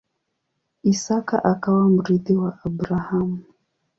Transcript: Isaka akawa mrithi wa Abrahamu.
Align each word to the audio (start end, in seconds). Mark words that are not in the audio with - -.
Isaka 0.91 1.35
akawa 1.51 1.83
mrithi 1.93 2.33
wa 2.41 2.51
Abrahamu. 2.67 3.37